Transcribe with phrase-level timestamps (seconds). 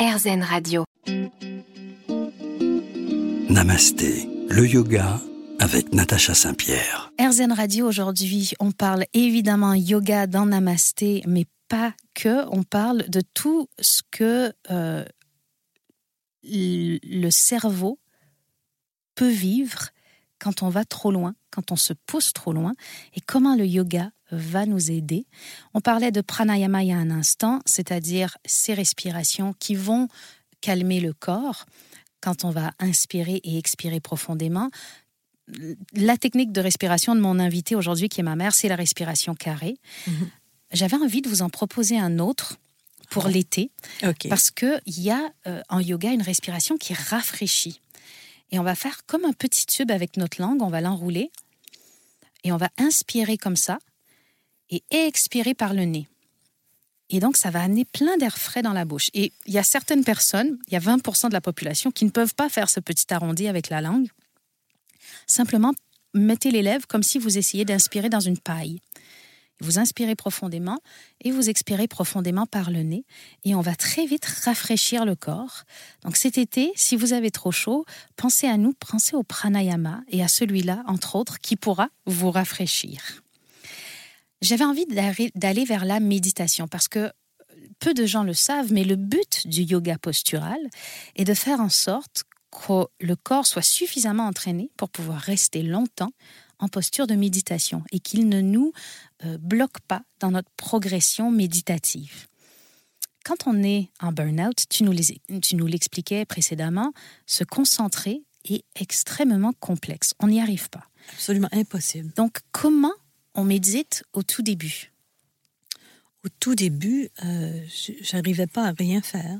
[0.00, 0.84] RZN Radio.
[3.50, 5.20] Namasté, le yoga
[5.58, 7.12] avec Natacha Saint-Pierre.
[7.20, 12.46] RZN Radio aujourd'hui, on parle évidemment yoga dans Namasté, mais pas que.
[12.50, 15.04] On parle de tout ce que euh,
[16.44, 17.98] le cerveau
[19.14, 19.90] peut vivre
[20.38, 22.72] quand on va trop loin, quand on se pousse trop loin,
[23.12, 25.26] et comment le yoga va nous aider.
[25.74, 30.08] On parlait de pranayama il y a un instant, c'est-à-dire ces respirations qui vont
[30.60, 31.66] calmer le corps
[32.20, 34.70] quand on va inspirer et expirer profondément.
[35.94, 39.34] La technique de respiration de mon invité aujourd'hui, qui est ma mère, c'est la respiration
[39.34, 39.78] carrée.
[40.06, 40.30] Mhm.
[40.72, 42.58] J'avais envie de vous en proposer un autre
[43.10, 43.72] pour l'été,
[44.28, 47.80] parce qu'il y a euh, en yoga une respiration qui rafraîchit.
[48.52, 51.32] Et on va faire comme un petit tube avec notre langue, on va l'enrouler
[52.44, 53.78] et on va inspirer comme ça
[54.70, 56.08] et expirer par le nez.
[57.10, 59.10] Et donc, ça va amener plein d'air frais dans la bouche.
[59.14, 62.10] Et il y a certaines personnes, il y a 20% de la population qui ne
[62.10, 64.08] peuvent pas faire ce petit arrondi avec la langue.
[65.26, 65.72] Simplement,
[66.14, 68.80] mettez les lèvres comme si vous essayiez d'inspirer dans une paille.
[69.62, 70.78] Vous inspirez profondément
[71.20, 73.04] et vous expirez profondément par le nez
[73.44, 75.64] et on va très vite rafraîchir le corps.
[76.02, 77.84] Donc cet été, si vous avez trop chaud,
[78.16, 83.22] pensez à nous, pensez au pranayama et à celui-là, entre autres, qui pourra vous rafraîchir.
[84.42, 84.86] J'avais envie
[85.34, 87.12] d'aller vers la méditation parce que
[87.78, 90.60] peu de gens le savent, mais le but du yoga postural
[91.16, 96.12] est de faire en sorte que le corps soit suffisamment entraîné pour pouvoir rester longtemps
[96.58, 98.72] en posture de méditation et qu'il ne nous
[99.24, 102.26] euh, bloque pas dans notre progression méditative.
[103.24, 106.92] Quand on est en burn-out, tu nous l'expliquais précédemment,
[107.26, 110.14] se concentrer est extrêmement complexe.
[110.18, 110.84] On n'y arrive pas.
[111.12, 112.12] Absolument impossible.
[112.16, 112.94] Donc, comment
[113.34, 114.92] on médite au tout début
[116.24, 117.64] Au tout début, euh,
[118.00, 119.38] j'arrivais pas à rien faire.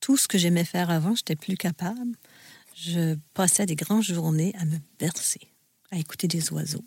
[0.00, 2.16] Tout ce que j'aimais faire avant, j'étais plus capable.
[2.74, 5.52] Je passais des grandes journées à me bercer
[5.92, 6.84] à écouter des oiseaux,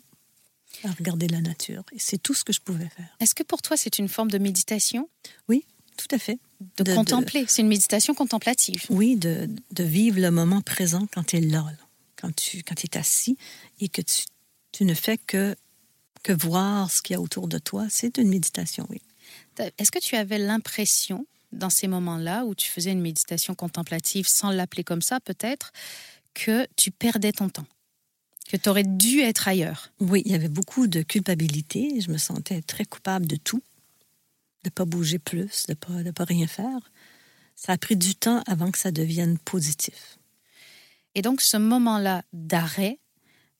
[0.84, 1.84] à regarder la nature.
[1.92, 3.16] Et c'est tout ce que je pouvais faire.
[3.20, 5.08] Est-ce que pour toi, c'est une forme de méditation?
[5.48, 5.64] Oui,
[5.96, 6.38] tout à fait.
[6.78, 8.84] De, contempler, c'est une méditation contemplative.
[8.90, 11.64] Oui, de, de, vivre le moment présent quand tu es là,
[12.16, 13.38] quand tu quand es assis
[13.80, 14.24] et que tu,
[14.72, 15.54] tu ne fais que,
[16.26, 17.86] que voir ce qu'il y a autour de toi.
[17.88, 19.00] C'est une méditation, oui.
[19.78, 24.50] Est-ce que tu avais l'impression, dans ces moments-là où tu faisais une méditation contemplative, sans
[24.50, 25.70] l'appeler comme ça peut-être,
[26.34, 27.66] que tu perdais ton temps
[28.48, 29.92] que tu aurais dû être ailleurs?
[29.98, 32.00] Oui, il y avait beaucoup de culpabilité.
[32.00, 33.62] Je me sentais très coupable de tout,
[34.62, 36.92] de ne pas bouger plus, de ne pas, pas rien faire.
[37.56, 40.18] Ça a pris du temps avant que ça devienne positif.
[41.16, 43.00] Et donc ce moment-là d'arrêt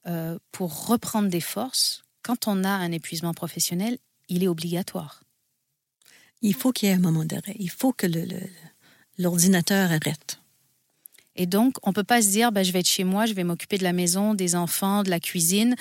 [0.06, 3.98] euh, pour reprendre des forces, quand on a un épuisement professionnel,
[4.28, 5.22] il est obligatoire.
[6.42, 7.54] Il faut qu'il y ait un moment d'arrêt.
[7.60, 8.08] Il faut que
[9.16, 10.40] l'ordinateur arrête.
[11.36, 13.44] Et donc, on peut pas se dire, bah, je vais être chez moi, je vais
[13.44, 15.76] m'occuper de la maison, des enfants, de la cuisine,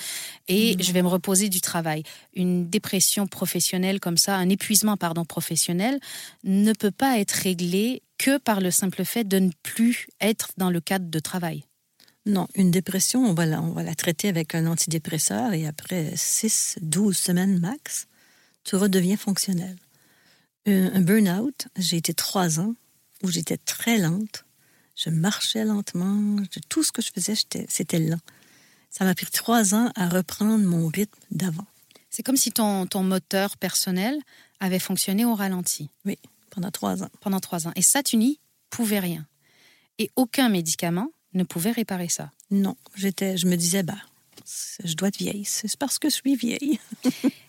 [0.46, 2.04] et je vais me reposer du travail.
[2.34, 5.98] Une dépression professionnelle comme ça, un épuisement pardon professionnel,
[6.44, 10.70] ne peut pas être réglé que par le simple fait de ne plus être dans
[10.70, 11.64] le cadre de travail.
[12.26, 16.12] Non, une dépression, on va la, on va la traiter avec un antidépresseur et après
[16.16, 18.08] 6, 12 semaines max,
[18.64, 19.76] tu redeviens fonctionnel.
[20.66, 22.74] Un, un burn-out, j'ai été trois ans
[23.22, 24.44] où j'étais très lente,
[24.96, 26.36] je marchais lentement.
[26.68, 27.34] Tout ce que je faisais,
[27.68, 28.20] c'était lent.
[28.90, 31.66] Ça m'a pris trois ans à reprendre mon rythme d'avant.
[32.10, 34.18] C'est comme si ton, ton moteur personnel
[34.58, 35.90] avait fonctionné au ralenti.
[36.06, 36.18] Oui,
[36.50, 37.10] pendant trois ans.
[37.20, 37.72] Pendant trois ans.
[37.76, 39.26] Et ça, tu n'y pouvais rien.
[39.98, 42.30] Et aucun médicament ne pouvait réparer ça.
[42.50, 43.98] Non, j'étais, je me disais, bah,
[44.84, 45.44] je dois être vieille.
[45.44, 46.78] C'est parce que je suis vieille.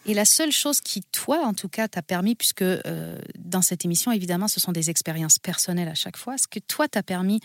[0.06, 3.86] Et la seule chose qui, toi, en tout cas, t'a permis, puisque euh, dans cette
[3.86, 7.40] émission, évidemment, ce sont des expériences personnelles à chaque fois, ce que toi t'a permis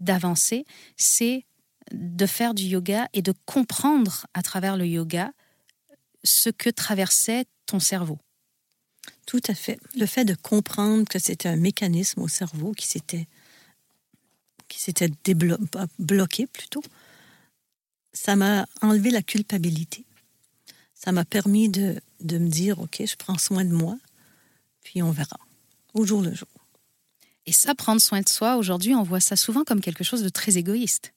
[0.00, 0.64] d'avancer,
[0.96, 1.44] c'est
[1.92, 5.32] de faire du yoga et de comprendre à travers le yoga
[6.24, 8.18] ce que traversait ton cerveau.
[9.26, 9.78] Tout à fait.
[9.96, 13.28] Le fait de comprendre que c'était un mécanisme au cerveau qui s'était
[14.68, 15.10] qui s'était
[15.98, 16.82] bloqué plutôt,
[18.12, 20.04] ça m'a enlevé la culpabilité.
[20.94, 23.96] Ça m'a permis de, de, me dire, OK, je prends soin de moi,
[24.82, 25.38] puis on verra,
[25.94, 26.48] au jour le jour.
[27.46, 30.28] Et ça, prendre soin de soi, aujourd'hui, on voit ça souvent comme quelque chose de
[30.28, 31.14] très égoïste.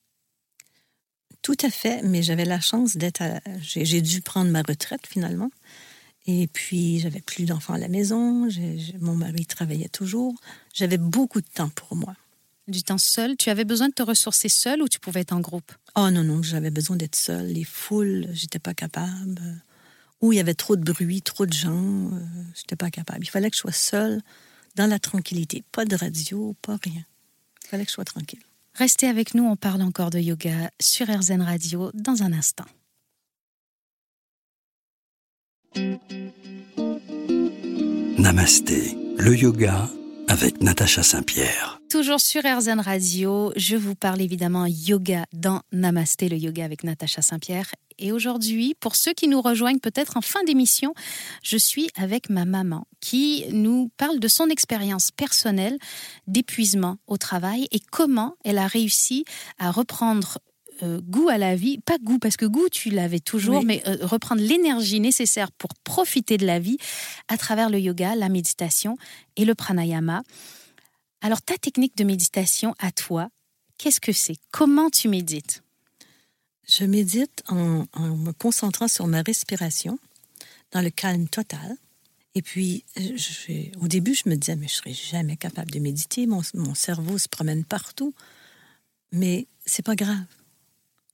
[1.42, 3.24] Tout à fait, mais j'avais la chance d'être...
[3.62, 5.50] J'ai dû prendre ma retraite finalement.
[6.27, 8.47] Et puis, j'avais plus d'enfants à la maison,
[9.00, 10.36] mon mari travaillait toujours.
[10.74, 12.15] J'avais beaucoup de temps pour moi
[12.71, 13.38] du temps seul?
[13.38, 15.71] Tu avais besoin de te ressourcer seul ou tu pouvais être en groupe?
[15.95, 17.47] Oh non, non, j'avais besoin d'être seule.
[17.47, 19.62] Les foules, j'étais pas capable.
[20.21, 22.19] Ou il y avait trop de bruit, trop de gens, euh,
[22.56, 23.23] j'étais pas capable.
[23.23, 24.21] Il fallait que je sois seule
[24.75, 25.63] dans la tranquillité.
[25.71, 27.03] Pas de radio, pas rien.
[27.63, 28.39] Il fallait que je sois tranquille.
[28.75, 32.65] Restez avec nous, on parle encore de yoga sur RZN Radio dans un instant.
[38.18, 39.89] Namasté, le yoga
[40.27, 41.81] avec Natacha Saint-Pierre.
[41.92, 47.22] Toujours sur RZN Radio, je vous parle évidemment yoga dans Namasté, le yoga avec Natacha
[47.22, 47.70] Saint-Pierre.
[48.00, 50.94] Et aujourd'hui, pour ceux qui nous rejoignent peut-être en fin d'émission,
[51.44, 55.78] je suis avec ma maman qui nous parle de son expérience personnelle
[56.28, 59.26] d'épuisement au travail et comment elle a réussi
[59.60, 60.38] à reprendre
[60.84, 63.98] euh, goût à la vie, pas goût parce que goût tu l'avais toujours, mais euh,
[64.04, 66.78] reprendre l'énergie nécessaire pour profiter de la vie
[67.28, 68.96] à travers le yoga, la méditation
[69.36, 70.24] et le pranayama.
[71.21, 73.29] Alors ta technique de méditation à toi,
[73.77, 74.38] qu'est-ce que c'est?
[74.51, 75.63] Comment tu médites?
[76.68, 80.00] Je médite en, me concentrant sur ma respiration,
[80.71, 81.75] dans le calme total.
[82.33, 82.85] Et puis,
[83.81, 86.27] au début, je me disais, mais je serais jamais capable de méditer.
[86.27, 88.13] Mon, mon cerveau se promène partout.
[89.12, 90.25] Mais c'est pas grave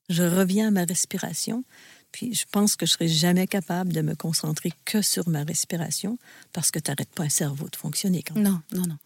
[0.09, 1.63] je reviens à ma respiration.
[2.11, 6.17] Puis je pense que je serai jamais capable de me concentrer que sur ma respiration
[6.53, 8.23] parce que tu n'arrêtes pas un cerveau de fonctionner.
[8.23, 8.97] Quand Non, non, non.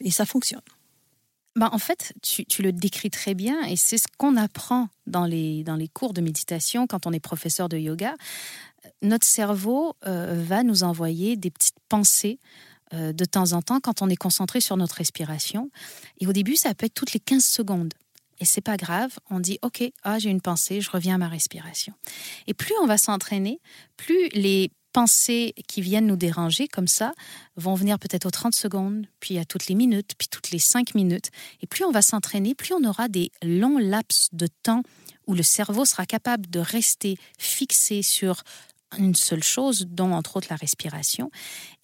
[0.00, 0.62] Et ça fonctionne.
[1.56, 5.24] Ben, en fait, tu, tu, le décris très bien et c'est ce qu'on apprend dans
[5.24, 8.14] les, dans les cours de méditation quand on est professeur de yoga.
[9.02, 12.38] Notre cerveau euh, va nous envoyer des petites pensées
[12.94, 15.70] euh, de temps en temps quand on est concentré sur notre respiration.
[16.20, 17.92] Et au début, ça peut être toutes les 15 secondes.
[18.40, 21.28] Et c'est pas grave, on dit OK, ah j'ai une pensée, je reviens à ma
[21.28, 21.92] respiration.
[22.46, 23.60] Et plus on va s'entraîner,
[23.96, 27.12] plus les pensées qui viennent nous déranger comme ça
[27.54, 30.96] vont venir peut-être aux 30 secondes, puis à toutes les minutes, puis toutes les 5
[30.96, 31.30] minutes.
[31.62, 34.82] Et plus on va s'entraîner, plus on aura des longs laps de temps
[35.28, 38.42] où le cerveau sera capable de rester fixé sur
[38.98, 41.30] une seule chose, dont entre autres la respiration.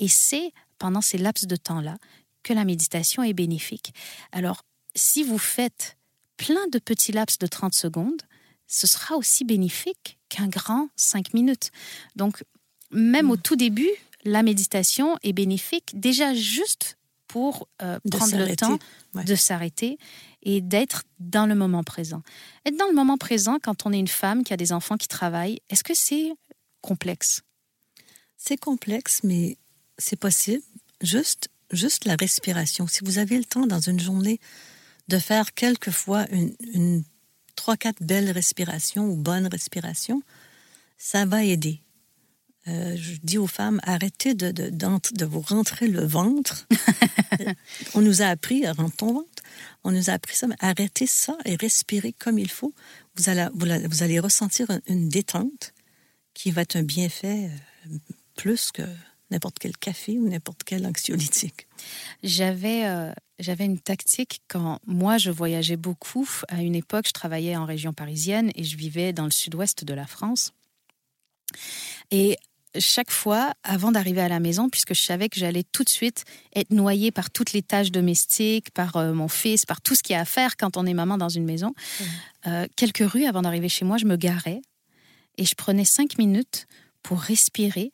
[0.01, 1.99] Et c'est pendant ces laps de temps-là
[2.43, 3.95] que la méditation est bénéfique.
[4.33, 4.65] Alors,
[4.97, 5.97] si vous faites
[6.37, 8.23] plein de petits laps de 30 secondes,
[8.67, 11.71] ce sera aussi bénéfique qu'un grand 5 minutes.
[12.17, 12.43] Donc,
[12.91, 13.43] même au mm.
[13.43, 13.91] tout début,
[14.25, 16.97] la méditation est bénéfique déjà juste
[17.29, 18.79] pour euh, prendre le temps
[19.15, 19.99] de s'arrêter
[20.43, 22.23] et d'être dans le moment présent.
[22.65, 25.09] Être dans le moment présent quand on est une femme qui a des enfants qui
[25.09, 26.33] travaillent, est-ce que c'est
[26.81, 27.43] complexe?
[28.37, 29.57] C'est complexe, mais
[29.99, 30.63] c'est possible.
[31.01, 32.87] Juste, juste la respiration.
[32.87, 34.39] Si vous avez le temps dans une journée
[35.09, 37.05] de faire quelquefois une, une
[37.57, 40.23] trois, quatre belles respirations ou bonnes respirations,
[40.99, 41.81] ça va aider.
[42.67, 46.67] Euh, je dis aux femmes, arrêtez de, de, de vous rentrer le ventre.
[47.95, 49.43] on nous a appris, rentre ton ventre.
[49.85, 52.73] On nous a appris ça, mais arrêtez ça et respirez comme il faut.
[53.17, 55.75] Vous allez, vous allez ressentir une détente
[56.33, 57.51] qui va être un bienfait
[57.87, 57.97] euh,
[58.35, 58.83] plus que
[59.31, 61.67] n'importe quel café ou n'importe quel anxiolytique.
[62.23, 66.29] J'avais euh, j'avais une tactique quand moi je voyageais beaucoup.
[66.49, 69.95] À une époque, je travaillais en région parisienne et je vivais dans le sud-ouest de
[69.95, 70.53] la France.
[72.11, 72.39] Et
[72.79, 76.25] chaque fois, avant d'arriver à la maison, puisque je savais que j'allais tout de suite
[76.55, 80.15] être noyée par toutes les tâches domestiques, par euh, mon fils, par tout ce qu'il
[80.15, 82.05] y a à faire quand on est maman dans une maison, mmh.
[82.47, 84.63] euh, quelques rues avant d'arriver chez moi, je me garais
[85.39, 86.67] et je prenais cinq minutes
[87.03, 87.93] pour respirer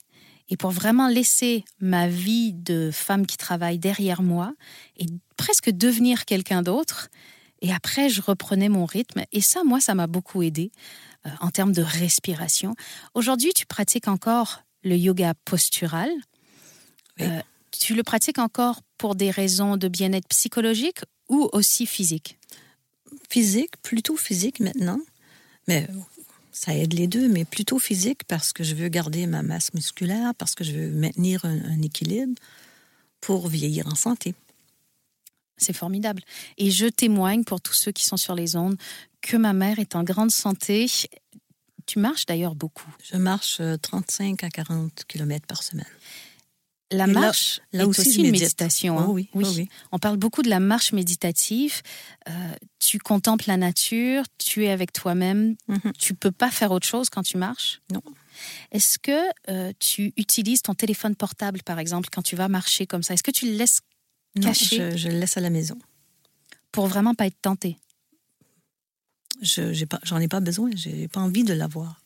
[0.49, 4.53] et pour vraiment laisser ma vie de femme qui travaille derrière moi
[4.97, 5.07] et
[5.37, 7.09] presque devenir quelqu'un d'autre.
[7.63, 9.23] Et après, je reprenais mon rythme.
[9.33, 10.73] Et ça, moi, ça m'a beaucoup aidé
[11.27, 12.75] euh, en termes de respiration.
[13.15, 16.11] Aujourd'hui, tu pratiques encore le yoga postural.
[17.21, 22.39] Euh, tu le pratiques encore pour des raisons de bien-être psychologique ou aussi physique?
[23.29, 25.01] Physique, plutôt physique maintenant.
[25.69, 25.87] Mais
[26.53, 30.35] ça aide les deux, mais plutôt physique parce que je veux garder ma masse musculaire,
[30.35, 32.35] parce que je veux maintenir un, équilibre
[33.21, 34.35] pour vieillir en santé.
[35.57, 36.23] C'est formidable.
[36.59, 38.77] Et je témoigne pour tous ceux qui sont sur les ondes
[39.21, 40.87] que ma mère est en grande santé.
[41.87, 42.91] Tu marches d'ailleurs beaucoup.
[43.03, 45.87] Je marche 35 euh, à 40 km par semaine.
[46.93, 48.99] La marche là, est aussi, une méditation.
[48.99, 49.07] Hein.
[49.09, 49.69] Oh oui, oh oui.
[49.93, 51.83] On parle beaucoup de la marche méditative.
[52.29, 52.33] Euh,
[52.81, 55.55] tu contemples la nature, tu es avec toi-même.
[55.69, 55.93] Mhm.
[55.99, 57.81] Tu peux pas faire autre chose quand tu marches?
[57.93, 58.03] Non.
[58.73, 59.21] Est-ce que
[59.51, 63.15] euh, tu utilises ton téléphone portable, par exemple, quand tu vas marcher comme ça?
[63.15, 63.83] Est-ce que tu le laisses
[64.43, 64.91] caché?
[64.91, 65.79] je, je, le laisse à la maison.
[66.73, 67.77] Pour vraiment pas être tenté?
[69.41, 70.71] Je j'en ai, pas besoin.
[70.75, 72.01] J'ai pas envie de l'avoir.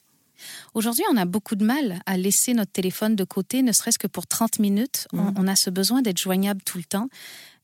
[0.75, 4.07] Aujourd'hui, on a beaucoup de mal à laisser notre téléphone de côté, ne serait-ce que
[4.07, 5.09] pour 30 minutes.
[5.12, 5.49] On, mm.
[5.49, 7.09] a ce besoin d'être joignable tout le temps.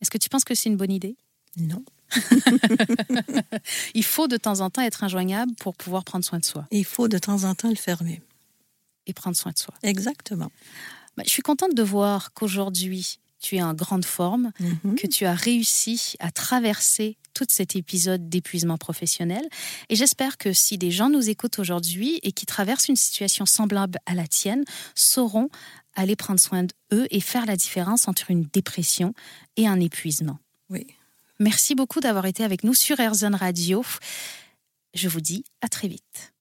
[0.00, 1.16] Est-ce que tu penses que c'est une bonne idée?
[1.56, 1.84] Non.
[3.94, 6.66] Il faut de temps en temps être injoignable pour pouvoir prendre soin de soi.
[6.70, 8.22] Il faut de temps en temps le fermer.
[9.06, 9.74] Et prendre soin de soi.
[9.82, 10.50] Exactement.
[11.16, 14.94] Bah, je suis contente de voir qu'aujourd'hui, tu es en grande forme, Mhm.
[14.96, 19.46] que tu as réussi à traverser tout cet épisode d'épuisement professionnel.
[19.88, 23.98] Et j'espère que si des gens nous écoutent aujourd'hui et qui traversent une situation semblable
[24.06, 25.48] à la tienne, sauront
[25.94, 29.14] aller prendre soin d'eux et faire la différence entre une dépression
[29.56, 30.38] et un épuisement.
[30.68, 30.86] Oui.
[31.38, 33.82] Merci beaucoup d'avoir été avec nous sur Airzone Radio.
[34.94, 36.32] Je vous dis à très vite.